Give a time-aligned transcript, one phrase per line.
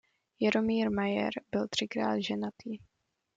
[0.39, 2.79] Jaromír Mayer byl třikrát ženatý.